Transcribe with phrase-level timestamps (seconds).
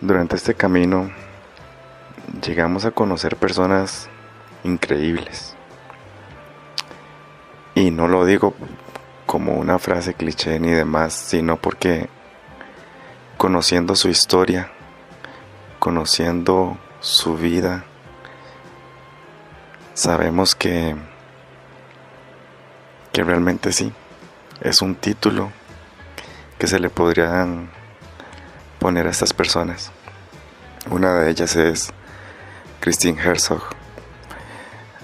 [0.00, 1.10] Durante este camino
[2.46, 4.10] llegamos a conocer personas
[4.62, 5.56] increíbles.
[7.74, 8.54] Y no lo digo
[9.24, 12.10] como una frase cliché ni demás, sino porque
[13.38, 14.70] conociendo su historia,
[15.78, 17.84] conociendo su vida,
[19.94, 20.94] sabemos que,
[23.12, 23.92] que realmente sí,
[24.60, 25.50] es un título
[26.58, 27.70] que se le podrían
[28.78, 29.90] poner a estas personas.
[30.90, 31.92] Una de ellas es
[32.80, 33.62] Christine Herzog,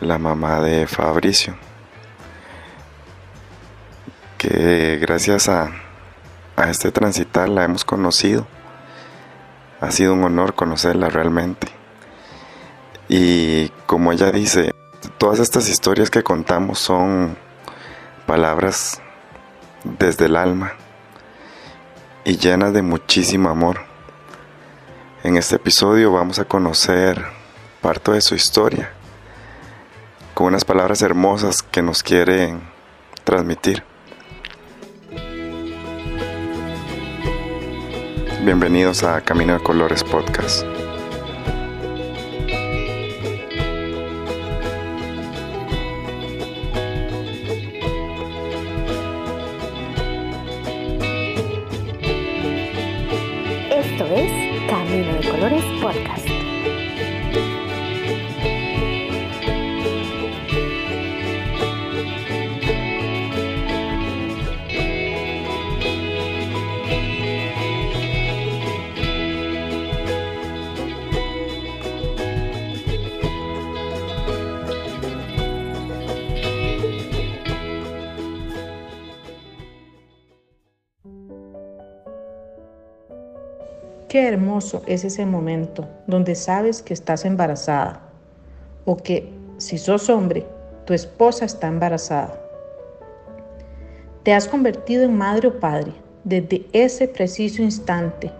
[0.00, 1.56] la mamá de Fabricio,
[4.38, 5.72] que gracias a,
[6.56, 8.46] a este transitar la hemos conocido.
[9.80, 11.68] Ha sido un honor conocerla realmente.
[13.08, 14.70] Y como ella dice,
[15.18, 17.36] todas estas historias que contamos son
[18.26, 19.02] palabras
[19.82, 20.72] desde el alma
[22.24, 23.80] y llenas de muchísimo amor.
[25.22, 27.24] En este episodio vamos a conocer
[27.80, 28.90] parte de su historia
[30.32, 32.62] con unas palabras hermosas que nos quieren
[33.24, 33.82] transmitir.
[38.44, 40.66] Bienvenidos a Camino de Colores Podcast.
[54.94, 56.33] Camino de Colores Podcast.
[84.14, 88.00] Qué hermoso es ese momento donde sabes que estás embarazada
[88.84, 90.46] o que, si sos hombre,
[90.84, 92.40] tu esposa está embarazada.
[94.22, 95.90] Te has convertido en madre o padre
[96.22, 98.30] desde ese preciso instante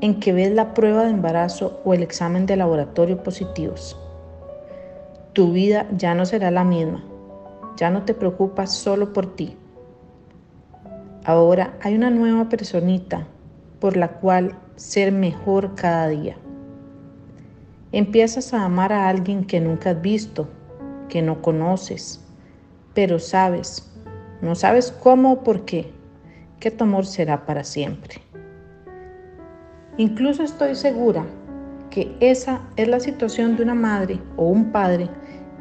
[0.00, 4.00] en que ves la prueba de embarazo o el examen de laboratorio positivos.
[5.34, 7.04] Tu vida ya no será la misma.
[7.76, 9.54] Ya no te preocupas solo por ti.
[11.26, 13.26] Ahora hay una nueva personita
[13.80, 16.36] por la cual ser mejor cada día.
[17.92, 20.48] Empiezas a amar a alguien que nunca has visto,
[21.08, 22.20] que no conoces,
[22.92, 23.90] pero sabes,
[24.42, 25.92] no sabes cómo o por qué,
[26.58, 28.20] que tu amor será para siempre.
[29.96, 31.24] Incluso estoy segura
[31.90, 35.08] que esa es la situación de una madre o un padre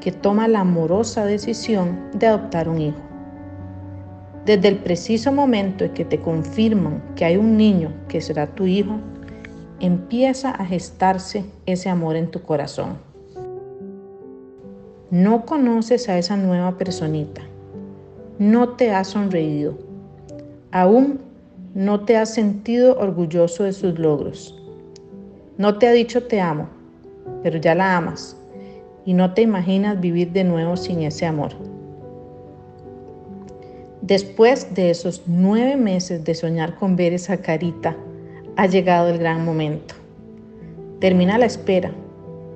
[0.02, 3.13] que toma la amorosa decisión de adoptar un hijo.
[4.46, 8.66] Desde el preciso momento en que te confirman que hay un niño que será tu
[8.66, 9.00] hijo,
[9.80, 12.98] empieza a gestarse ese amor en tu corazón.
[15.12, 17.42] No conoces a esa nueva personita,
[18.38, 19.78] no te has sonreído,
[20.72, 21.22] aún
[21.74, 24.60] no te has sentido orgulloso de sus logros.
[25.58, 26.68] No te ha dicho te amo,
[27.44, 28.36] pero ya la amas
[29.06, 31.52] y no te imaginas vivir de nuevo sin ese amor.
[34.04, 37.96] Después de esos nueve meses de soñar con ver esa carita,
[38.58, 39.96] ha llegado el gran momento.
[41.00, 41.90] Termina la espera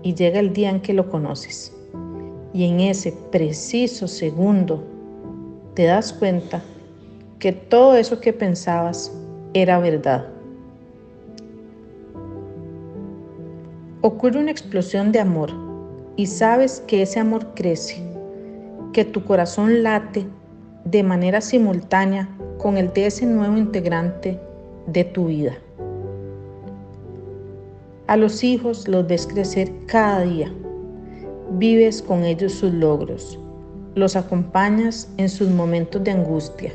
[0.04, 1.74] y llega el día en que lo conoces.
[2.54, 4.84] Y en ese preciso segundo
[5.74, 6.62] te das cuenta
[7.40, 9.10] que todo eso que pensabas
[9.54, 10.28] era verdad.
[14.02, 15.52] Ocurre una explosión de amor
[16.18, 18.04] y sabes que ese amor crece,
[18.92, 20.28] que tu corazón late
[20.92, 24.40] de manera simultánea con el de ese nuevo integrante
[24.86, 25.58] de tu vida.
[28.08, 30.50] A los hijos los ves crecer cada día.
[31.52, 33.38] Vives con ellos sus logros.
[33.96, 36.72] Los acompañas en sus momentos de angustia.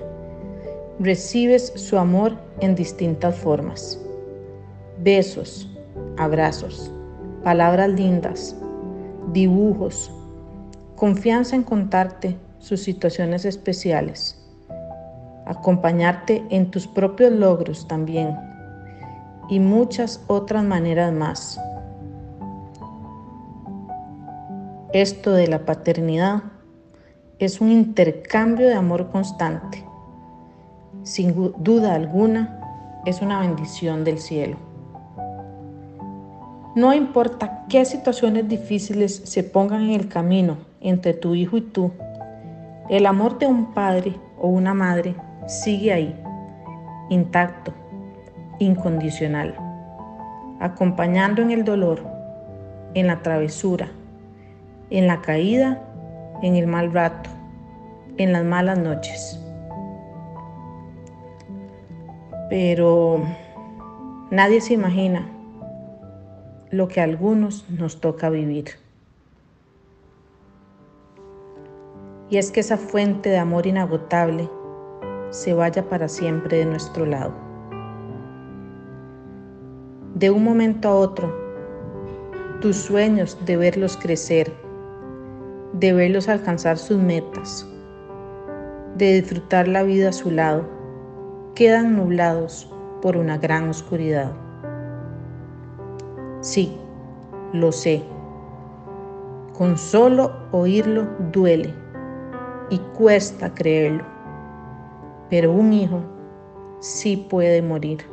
[1.00, 3.99] Recibes su amor en distintas formas.
[5.03, 5.70] Besos,
[6.19, 6.93] abrazos,
[7.43, 8.55] palabras lindas,
[9.32, 10.11] dibujos,
[10.97, 14.38] confianza en contarte sus situaciones especiales,
[15.47, 18.38] acompañarte en tus propios logros también
[19.49, 21.61] y muchas otras maneras más.
[24.93, 26.44] Esto de la paternidad
[27.41, 29.85] es un intercambio de amor constante.
[31.03, 32.61] Sin duda alguna,
[33.05, 34.56] es una bendición del cielo.
[36.76, 41.91] No importa qué situaciones difíciles se pongan en el camino entre tu hijo y tú,
[42.88, 45.14] el amor de un padre o una madre
[45.46, 46.23] sigue ahí,
[47.11, 47.73] intacto,
[48.58, 49.55] incondicional.
[50.61, 52.05] acompañando en el dolor,
[52.94, 53.88] en la travesura,
[54.90, 55.82] en la caída,
[56.40, 57.29] en el mal rato,
[58.17, 59.40] en las malas noches.
[62.49, 63.23] Pero
[64.31, 65.26] nadie se imagina
[66.70, 68.81] lo que a algunos nos toca vivir.
[72.32, 74.49] Y es que esa fuente de amor inagotable
[75.29, 77.34] se vaya para siempre de nuestro lado.
[80.14, 81.31] De un momento a otro,
[82.62, 84.50] tus sueños de verlos crecer,
[85.75, 87.69] de verlos alcanzar sus metas,
[88.96, 90.64] de disfrutar la vida a su lado,
[91.55, 94.32] quedan nublados por una gran oscuridad.
[96.40, 96.78] Sí,
[97.52, 98.02] lo sé.
[99.52, 101.81] Con solo oírlo duele
[102.70, 104.05] y cuesta creerlo.
[105.31, 106.03] Pero un hijo
[106.81, 108.05] sí puede morir.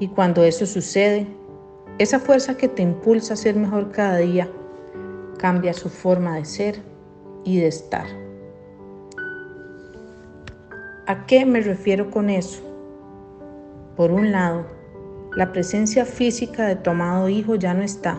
[0.00, 1.26] Y cuando eso sucede,
[1.98, 4.48] esa fuerza que te impulsa a ser mejor cada día
[5.38, 6.82] cambia su forma de ser
[7.44, 8.06] y de estar.
[11.06, 12.62] ¿A qué me refiero con eso?
[13.96, 14.66] Por un lado,
[15.36, 18.18] la presencia física de tu amado hijo ya no está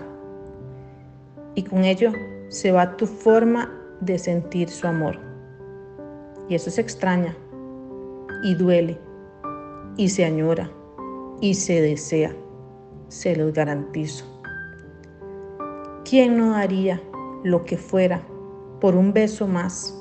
[1.56, 2.12] y con ello
[2.50, 5.20] se va tu forma de sentir su amor.
[6.50, 7.36] Y eso se extraña
[8.44, 9.00] y duele
[9.98, 10.70] y se añora
[11.42, 12.36] y se desea,
[13.08, 14.26] se los garantizo.
[16.04, 17.02] ¿Quién no daría
[17.44, 18.22] lo que fuera
[18.80, 20.00] por un beso más,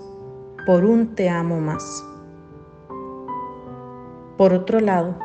[0.66, 2.04] por un te amo más?
[4.36, 5.16] Por otro lado,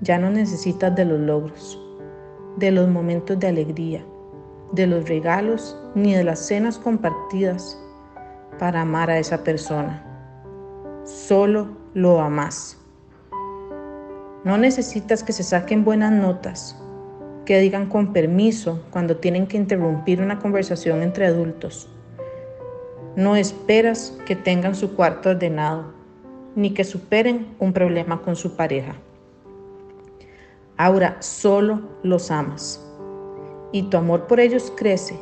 [0.00, 1.80] ya no necesitas de los logros,
[2.56, 4.04] de los momentos de alegría,
[4.72, 7.80] de los regalos ni de las cenas compartidas
[8.58, 10.02] para amar a esa persona.
[11.04, 12.78] Solo lo amas.
[14.44, 16.76] No necesitas que se saquen buenas notas,
[17.44, 21.88] que digan con permiso cuando tienen que interrumpir una conversación entre adultos.
[23.16, 25.92] No esperas que tengan su cuarto ordenado
[26.56, 28.94] ni que superen un problema con su pareja.
[30.76, 32.84] Ahora solo los amas
[33.72, 35.18] y tu amor por ellos crece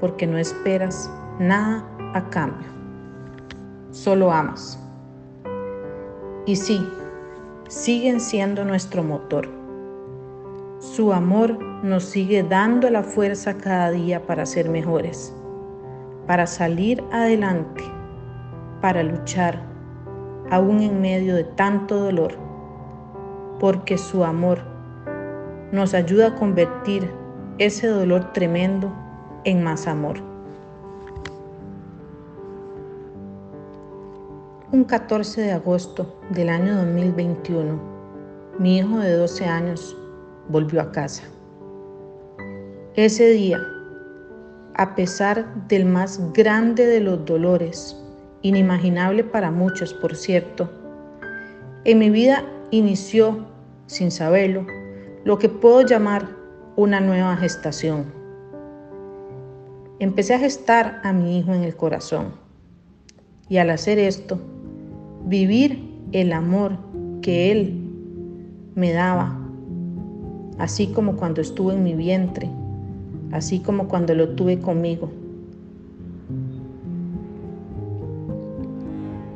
[0.00, 2.66] porque no esperas nada a cambio.
[3.90, 4.78] Solo amas.
[6.46, 6.86] Y sí,
[7.68, 9.48] siguen siendo nuestro motor.
[10.78, 15.34] Su amor nos sigue dando la fuerza cada día para ser mejores,
[16.26, 17.84] para salir adelante,
[18.80, 19.60] para luchar
[20.50, 22.32] aún en medio de tanto dolor,
[23.58, 24.58] porque su amor
[25.72, 27.10] nos ayuda a convertir
[27.58, 28.92] ese dolor tremendo
[29.44, 30.33] en más amor.
[34.74, 37.80] Un 14 de agosto del año 2021,
[38.58, 39.96] mi hijo de 12 años
[40.48, 41.22] volvió a casa.
[42.96, 43.60] Ese día,
[44.74, 47.96] a pesar del más grande de los dolores,
[48.42, 50.68] inimaginable para muchos, por cierto.
[51.84, 53.46] En mi vida inició,
[53.86, 54.66] sin saberlo,
[55.22, 56.26] lo que puedo llamar
[56.74, 58.06] una nueva gestación.
[60.00, 62.32] Empecé a gestar a mi hijo en el corazón
[63.48, 64.40] y al hacer esto,
[65.24, 65.82] vivir
[66.12, 66.76] el amor
[67.22, 67.80] que él
[68.74, 69.38] me daba,
[70.58, 72.48] así como cuando estuvo en mi vientre,
[73.32, 75.10] así como cuando lo tuve conmigo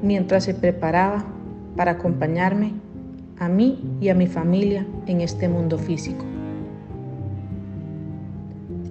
[0.03, 1.25] mientras se preparaba
[1.77, 2.73] para acompañarme
[3.39, 6.25] a mí y a mi familia en este mundo físico.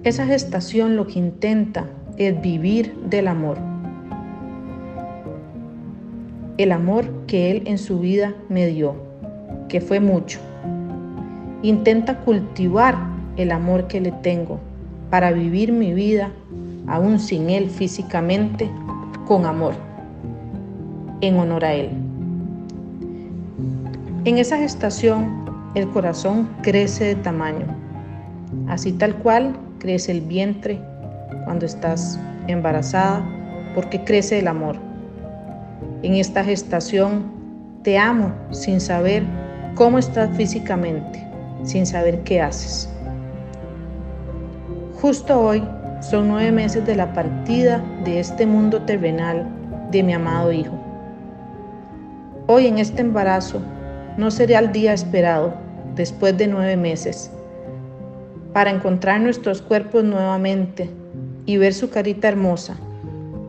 [0.04, 3.58] Esa gestación lo que intenta es vivir del amor.
[6.58, 8.96] El amor que Él en su vida me dio,
[9.68, 10.40] que fue mucho.
[11.62, 12.96] Intenta cultivar
[13.36, 14.58] el amor que le tengo
[15.08, 16.32] para vivir mi vida,
[16.88, 18.68] aún sin Él físicamente,
[19.24, 19.74] con amor
[21.20, 21.90] en honor a Él.
[24.24, 27.66] En esa gestación el corazón crece de tamaño,
[28.66, 30.80] así tal cual crece el vientre
[31.44, 33.24] cuando estás embarazada,
[33.76, 34.87] porque crece el amor.
[36.02, 37.30] En esta gestación
[37.82, 39.22] te amo sin saber
[39.74, 41.26] cómo estás físicamente,
[41.64, 42.88] sin saber qué haces.
[45.00, 45.62] Justo hoy
[46.00, 49.48] son nueve meses de la partida de este mundo terrenal
[49.90, 50.74] de mi amado Hijo.
[52.46, 53.60] Hoy en este embarazo
[54.16, 55.54] no sería el día esperado
[55.94, 57.30] después de nueve meses
[58.52, 60.90] para encontrar nuestros cuerpos nuevamente
[61.46, 62.76] y ver su carita hermosa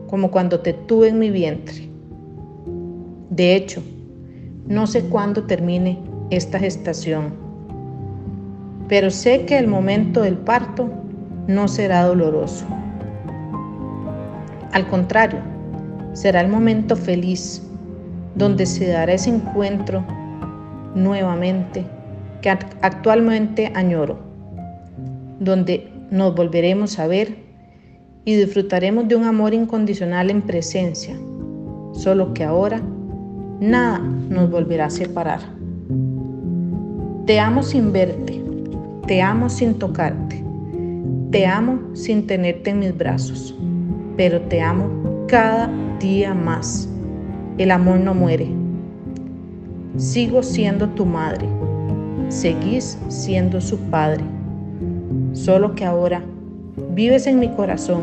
[0.08, 1.89] como cuando te tuve en mi vientre.
[3.40, 3.82] De hecho,
[4.66, 7.32] no sé cuándo termine esta gestación,
[8.86, 10.90] pero sé que el momento del parto
[11.46, 12.66] no será doloroso.
[14.72, 15.38] Al contrario,
[16.12, 17.62] será el momento feliz
[18.34, 20.04] donde se dará ese encuentro
[20.94, 21.86] nuevamente
[22.42, 24.18] que actualmente añoro,
[25.38, 27.38] donde nos volveremos a ver
[28.26, 31.16] y disfrutaremos de un amor incondicional en presencia,
[31.94, 32.82] solo que ahora
[33.60, 35.40] nada nos volverá a separar.
[37.26, 38.42] Te amo sin verte,
[39.06, 40.42] te amo sin tocarte,
[41.30, 43.54] te amo sin tenerte en mis brazos,
[44.16, 44.88] pero te amo
[45.28, 46.88] cada día más.
[47.58, 48.48] El amor no muere.
[49.96, 51.46] Sigo siendo tu madre,
[52.28, 54.24] seguís siendo su padre,
[55.34, 56.22] solo que ahora
[56.94, 58.02] vives en mi corazón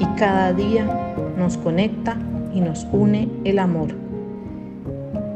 [0.00, 2.16] y cada día nos conecta
[2.52, 3.99] y nos une el amor.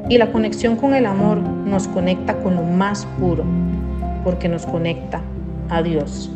[0.08, 3.44] Y la conexión con el amor nos conecta con lo más puro,
[4.23, 5.20] porque nos conecta
[5.70, 6.30] a Dios.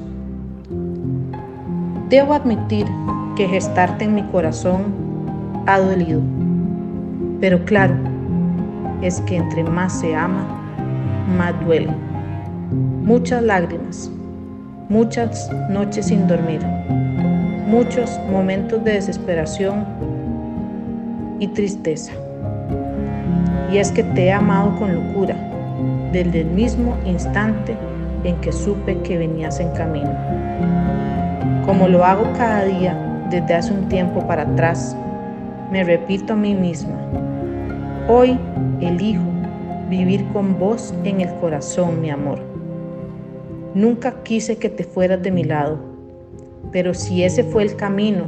[2.08, 2.87] Debo admitir
[3.37, 4.84] que gestarte en mi corazón
[5.66, 6.22] ha dolido,
[7.40, 7.94] pero claro,
[9.02, 10.46] es que entre más se ama,
[11.37, 11.92] más duele.
[13.02, 14.10] Muchas lágrimas,
[14.88, 16.60] muchas noches sin dormir,
[17.66, 19.84] muchos momentos de desesperación
[21.38, 22.12] y tristeza.
[23.70, 25.37] Y es que te he amado con locura
[26.12, 27.76] desde el mismo instante
[28.25, 30.10] en que supe que venías en camino.
[31.64, 34.96] Como lo hago cada día desde hace un tiempo para atrás,
[35.70, 36.96] me repito a mí misma,
[38.08, 38.38] hoy
[38.80, 39.22] elijo
[39.90, 42.40] vivir con vos en el corazón, mi amor.
[43.75, 45.78] Nunca quise que te fueras de mi lado,
[46.72, 48.25] pero si ese fue el camino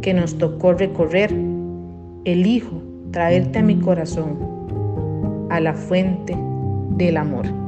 [0.00, 1.34] que nos tocó recorrer,
[2.24, 4.53] elijo traerte a mi corazón,
[5.54, 6.34] a la fuente
[6.96, 7.63] del amor.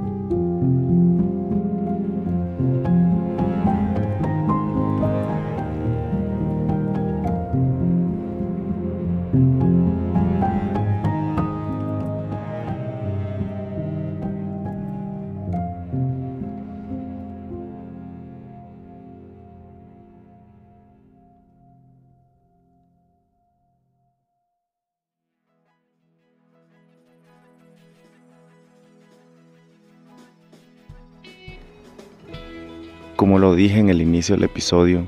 [33.26, 35.04] Como lo dije en el inicio del episodio,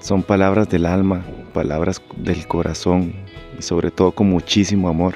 [0.00, 1.24] son palabras del alma,
[1.54, 3.14] palabras del corazón
[3.56, 5.14] y sobre todo con muchísimo amor.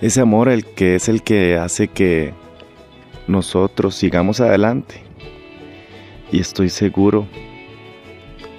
[0.00, 2.34] Ese amor el que es el que hace que
[3.26, 5.02] nosotros sigamos adelante.
[6.30, 7.26] Y estoy seguro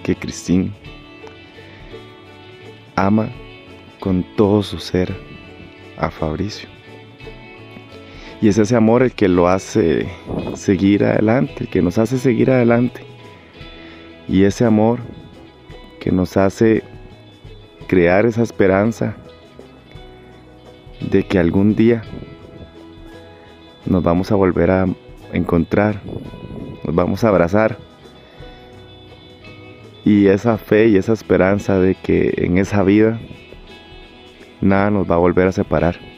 [0.04, 0.74] que Cristín
[2.98, 3.30] ama
[4.02, 5.16] con todo su ser
[5.96, 6.77] a Fabricio.
[8.42, 10.08] Y es ese amor el que lo hace
[10.54, 13.02] seguir adelante, el que nos hace seguir adelante.
[14.28, 15.00] Y ese amor
[16.00, 16.84] que nos hace
[17.88, 19.16] crear esa esperanza
[21.10, 22.04] de que algún día
[23.86, 24.86] nos vamos a volver a
[25.34, 26.02] encontrar,
[26.84, 27.78] nos vamos a abrazar.
[30.06, 33.20] Y esa fe y esa esperanza de que en esa vida
[34.62, 36.17] nada nos va a volver a separar.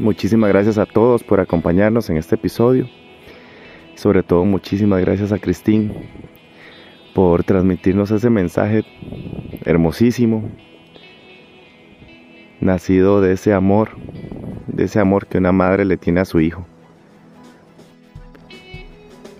[0.00, 2.88] Muchísimas gracias a todos por acompañarnos en este episodio.
[3.96, 5.92] Sobre todo muchísimas gracias a Cristín
[7.14, 8.82] por transmitirnos ese mensaje
[9.66, 10.48] hermosísimo,
[12.60, 13.90] nacido de ese amor,
[14.68, 16.64] de ese amor que una madre le tiene a su hijo.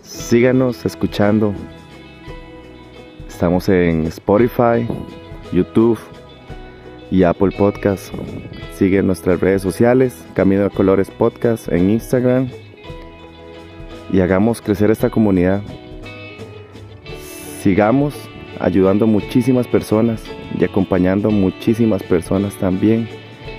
[0.03, 1.55] Síganos escuchando.
[3.27, 4.87] Estamos en Spotify,
[5.53, 5.99] YouTube
[7.11, 8.13] y Apple Podcast.
[8.75, 12.49] Sigue nuestras redes sociales, Camino de Colores Podcast en Instagram.
[14.13, 15.63] Y hagamos crecer esta comunidad.
[17.61, 18.15] Sigamos
[18.59, 20.23] ayudando a muchísimas personas
[20.59, 23.09] y acompañando a muchísimas personas también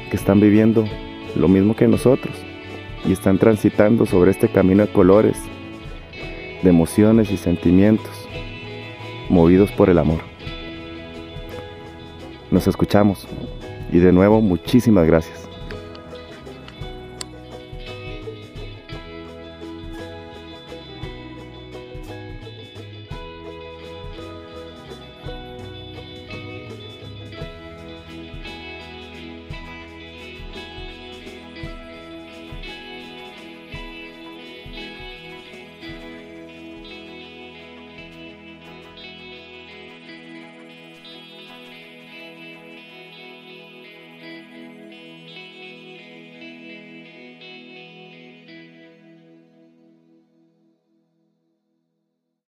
[0.09, 0.85] que están viviendo
[1.35, 2.35] lo mismo que nosotros
[3.05, 5.37] y están transitando sobre este camino de colores,
[6.61, 8.11] de emociones y sentimientos,
[9.29, 10.30] movidos por el amor.
[12.51, 13.27] Nos escuchamos
[13.91, 15.50] y de nuevo muchísimas gracias.